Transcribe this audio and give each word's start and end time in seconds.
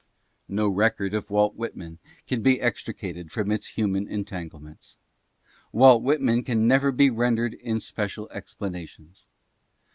No 0.47 0.67
record 0.67 1.13
of 1.13 1.29
Walt 1.29 1.53
Whitman 1.53 1.99
can 2.25 2.41
be 2.41 2.59
extricated 2.59 3.31
from 3.31 3.51
its 3.51 3.67
human 3.67 4.07
entanglements. 4.07 4.97
Walt 5.71 6.01
Whitman 6.01 6.41
can 6.43 6.67
never 6.67 6.91
be 6.91 7.11
rendered 7.11 7.53
in 7.53 7.79
spe 7.79 8.09
cial 8.09 8.27
explanations. 8.31 9.27